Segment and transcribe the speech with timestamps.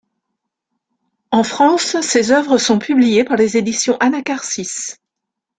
[1.29, 4.99] En France, ses œuvres sont publiées par les éditions Anacharsis.